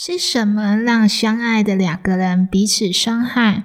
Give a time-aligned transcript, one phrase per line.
[0.00, 3.64] 是什么让相爱的两个人彼此伤害？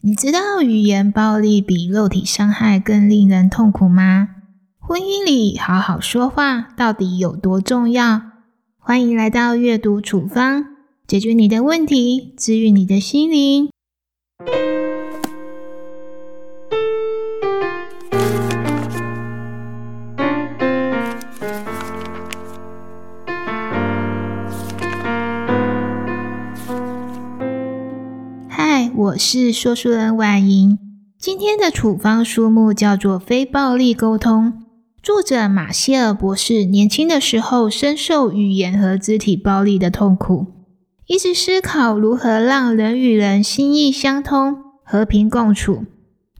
[0.00, 4.28] 你知道语言暴力比肉体伤害更令人痛苦吗？
[4.78, 8.22] 婚姻里好好说话到底有多重要？
[8.78, 10.64] 欢迎来到阅读处方，
[11.06, 13.68] 解决你的问题，治愈你的心灵。
[29.06, 30.78] 我是说书人婉莹，
[31.16, 34.52] 今天的处方书目叫做《非暴力沟通》，
[35.00, 40.46] 作者马歇尔博士年轻的时候深受语言和肢体暴力的痛苦，
[41.06, 45.84] 一直思考如何让人与人心意相通、和平共处。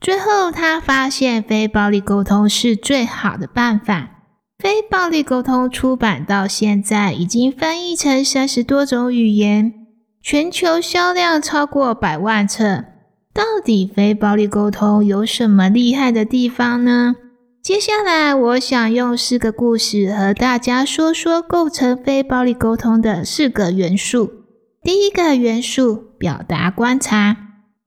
[0.01, 4.25] 最后，他发现非暴力沟通是最好的办法。
[4.59, 9.86] 非暴力沟通出版到现在，已经翻译成三十多种语言。
[10.29, 12.83] 全球销量超过百万册，
[13.33, 17.15] 到底非暴力沟通有什么厉害的地方呢？
[17.63, 24.33] 接下来，我想用四个故事和大家说说构成非暴力沟通的四个元素。
[24.83, 27.37] 第一个元素，表达观察。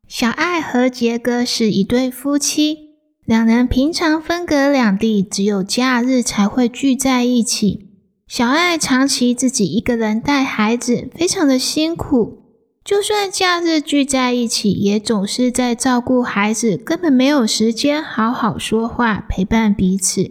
[0.07, 2.77] 小爱和杰哥是一对夫妻，
[3.25, 7.88] 两人平常分隔两地，只有假日才会聚在一起。
[8.30, 12.44] 小爱长期自己一个人带孩子，非常的辛苦。
[12.86, 20.30] 就算假日聚在一起，也总是在照顾孩子，根本没有时间好好说话，陪伴彼此，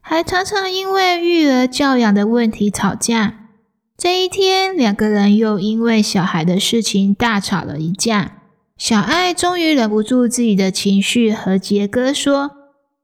[0.00, 3.50] 还常常因为育儿教养的问题吵架。
[3.96, 8.42] 这一天，两个人又因为小孩的事情大吵了一架。
[8.76, 12.50] 小爱终于忍不住自己的情绪，和杰哥说：“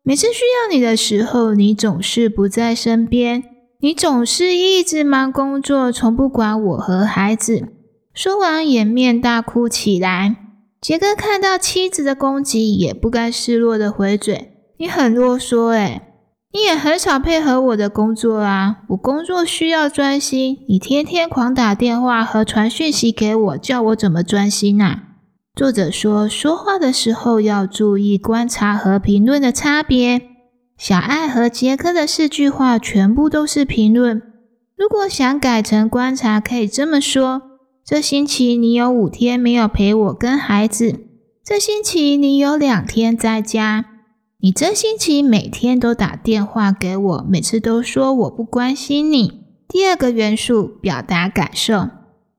[0.03, 3.45] 每次需要你的时候，你总是不在身边。”
[3.85, 7.67] 你总是一直忙工作，从不管我和孩子。
[8.15, 10.37] 说完，掩面大哭起来。
[10.81, 16.01] 杰哥看到妻子的攻击，也不甘示弱的回嘴：“你很啰嗦，诶
[16.53, 18.83] 你也很少配合我的工作啊！
[18.91, 25.03] 我工作需要专心，你天天狂打电话和传讯息给我，叫我怎么专心啊？”
[25.59, 30.29] 作者说，说话的时候要注意观察和评论的差别。
[30.83, 34.21] 小爱和杰克的四句话全部都是评论。
[34.77, 37.41] 如果想改成观察，可以这么说：
[37.87, 40.99] 这星期你有五天没有陪我跟孩子。
[41.45, 43.85] 这星期你有两天在家。
[44.41, 49.45] 你这星期每天都打电话给我，每次都说我不关心你。
[49.69, 51.91] 第二个元素，表达感受。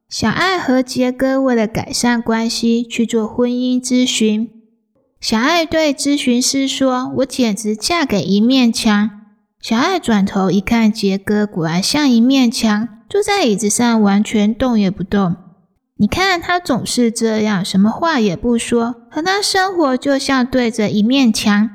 [0.10, 4.50] 小爱和杰哥为了改善关系去做婚姻咨询。
[5.24, 9.10] 小爱对咨询师说：“我简直嫁给一面墙。”
[9.64, 15.38] 小爱转头一看，杰哥果然像一面墙，坐在椅子上完全动也不动。
[15.96, 21.70] 你看他总是这样，什么话也不说，和他生活就像对着一面墙。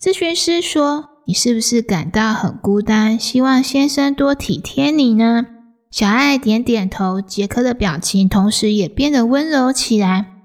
[0.00, 3.20] 咨询师说：“你是不是感到很孤单？
[3.20, 5.44] 希望先生多体贴你呢？”
[5.92, 10.35] 小爱点点头，杰克的表情同时也变得温柔起来。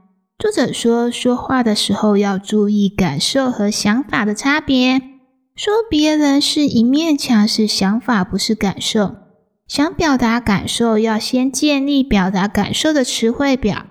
[0.41, 4.99] 作者说，说话的时候要注意感受和想法的差别。
[5.55, 9.17] 说别人是一面墙是想法，不是感受。
[9.67, 13.85] 想表达感受，要先建立表达感受的词汇表，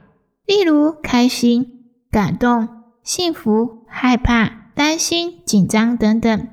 [0.44, 2.68] 例如开心、感动、
[3.04, 6.48] 幸福、害怕、担心、紧张等等。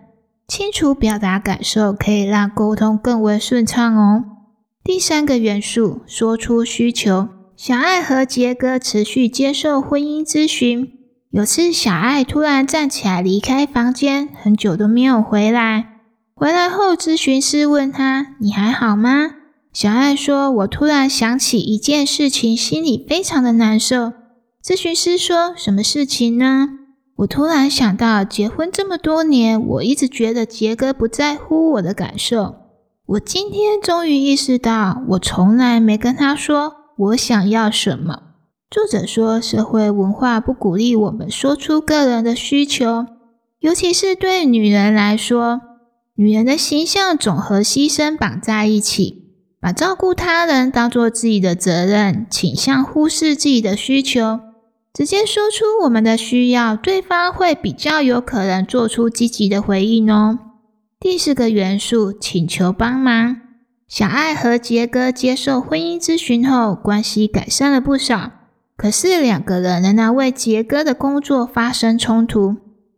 [0.47, 4.23] 清楚表达感受，可以让沟通更为顺畅哦。
[4.83, 7.29] 第三个元素，说出需求。
[7.57, 10.93] 小爱和杰哥持续接受婚姻咨询。
[11.31, 16.01] 有次，小爱突然站起来离开房间，很久都没有回来。
[16.35, 19.31] 回来后，咨询师问他：“你还好吗？”
[19.73, 24.13] 小爱说：“我突然想起一件事情，心里非常的难受。”
[24.63, 26.69] 咨询师说：“什么事情呢？”
[27.17, 32.53] 我突然想到，结婚这么多年，我一直觉得杰哥不在乎我的感受。
[33.07, 36.75] 我今天终于意识到，我从来没跟他说。
[36.97, 38.23] 我想要什么？
[38.71, 43.05] 作者说，社会文化不鼓励我们说出个人的需求，
[43.59, 45.61] 尤其是对女人来说，
[46.15, 54.39] 女人的形象总和牺牲绑在一起，把照顾他人当做自己的责任，倾向忽视自己的需求，
[54.91, 60.39] 直接说出我们的需要，对方会比较有可能做出积极的回应哦。
[60.99, 63.46] 第四个元素，请求帮忙。
[63.87, 68.31] 小爱和杰哥接受婚姻咨询后，关系改善了不少。
[68.75, 72.57] 可是两个人仍然为杰哥的工作发生冲突。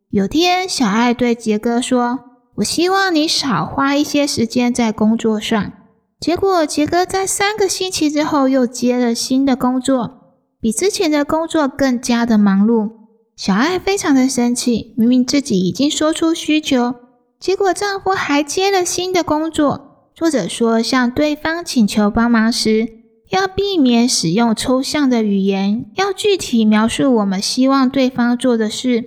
[0.09, 2.19] 有天，小爱对杰哥说
[2.57, 5.71] ：“我希望你少花一些时间在工作上。”
[6.19, 12.89] 结果杰哥在三个星期之后又接了新的工作，比之前的工作更加的忙碌。
[13.35, 16.95] 小爱非常的生气，明明自己已经说出需求，
[17.39, 19.88] 结果丈夫还接了新的工作。
[20.19, 22.89] 作者说，向对方请求帮忙时，
[23.29, 28.99] 要避免使用抽象的语言，要具体描述我们希望对方做的事。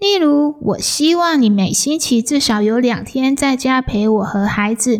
[0.00, 4.98] 例如，我希望你每星期至少有两天在家陪我和孩子。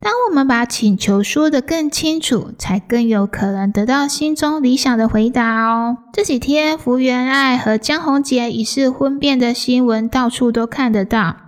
[0.00, 5.98] 当我们把请求说得更清楚，才更有可能得到心中理想的回答哦。
[6.14, 11.43] 这几天，福原爱和江宏杰疑似婚变的新闻到处都看得到。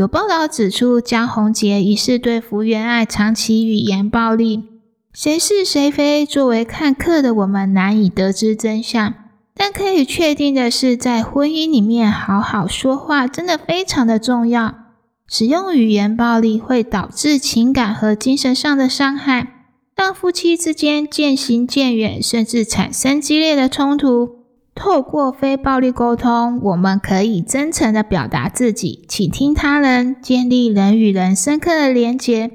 [0.00, 4.64] 有报道指出，江宏杰疑似对福原爱长期语言暴力。
[5.12, 9.12] 谁是谁非，作为看客的我们难以得知真相。
[9.54, 14.74] 但可以确定的是，在婚姻里面，好好说话真的非常的重要。
[15.28, 24.39] 使用语言暴力会导致情感和精神上的伤害，让夫妻之间渐行渐远，甚至产生激烈的冲突。
[24.82, 32.50] 透过非暴力沟通，我们可以真诚的表达自己，倾听他人，建立人与人深刻的连结，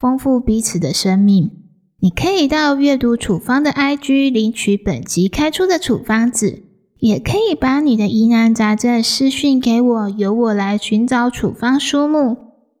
[0.00, 1.52] 丰富彼此的生命。
[2.00, 6.64] 你可以到阅读处方的 IG 领取本集开出的处方纸。
[6.98, 12.36] 也可以把你的疑难杂症私讯给我，由我来寻找处方书目。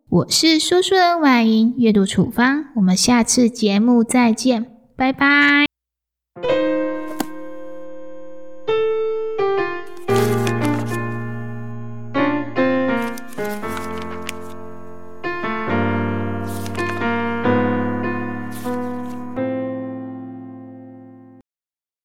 [0.08, 4.66] 我是说书人婉莹，阅读处方，我们下次节目再见，
[4.96, 5.67] 拜拜。